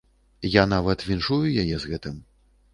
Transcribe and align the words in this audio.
Я 0.51 0.63
нават 0.71 1.05
віншую 1.11 1.39
яе 1.63 1.77
з 1.85 1.95
гэтым. 1.95 2.21